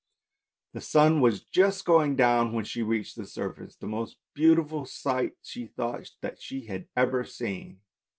[0.73, 5.33] The sun was just going down when she reached the surface, the most beautiful sight,
[5.43, 7.81] she thought, that she had ever seen.